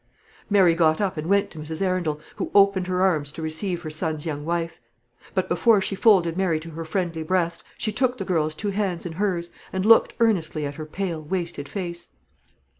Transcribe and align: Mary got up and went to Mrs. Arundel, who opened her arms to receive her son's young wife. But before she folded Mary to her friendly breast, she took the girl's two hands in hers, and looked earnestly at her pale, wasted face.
Mary 0.49 0.73
got 0.73 0.99
up 0.99 1.15
and 1.15 1.27
went 1.27 1.51
to 1.51 1.59
Mrs. 1.59 1.79
Arundel, 1.79 2.19
who 2.37 2.49
opened 2.55 2.87
her 2.87 3.03
arms 3.03 3.31
to 3.33 3.41
receive 3.43 3.83
her 3.83 3.91
son's 3.91 4.25
young 4.25 4.43
wife. 4.43 4.79
But 5.35 5.47
before 5.47 5.79
she 5.79 5.93
folded 5.93 6.35
Mary 6.35 6.59
to 6.61 6.71
her 6.71 6.85
friendly 6.85 7.21
breast, 7.21 7.63
she 7.77 7.91
took 7.91 8.17
the 8.17 8.25
girl's 8.25 8.55
two 8.55 8.71
hands 8.71 9.05
in 9.05 9.11
hers, 9.11 9.51
and 9.71 9.85
looked 9.85 10.15
earnestly 10.19 10.65
at 10.65 10.73
her 10.73 10.87
pale, 10.87 11.21
wasted 11.21 11.69
face. 11.69 12.09